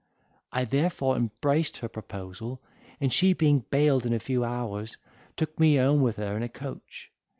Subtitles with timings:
[0.51, 2.59] I therefore embraced her proposal,
[2.99, 4.97] and she being bailed in a few hours,
[5.37, 7.11] took me home with her in a coach.